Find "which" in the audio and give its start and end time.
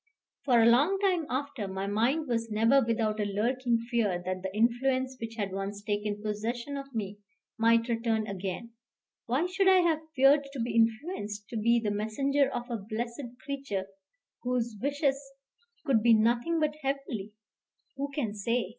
5.21-5.35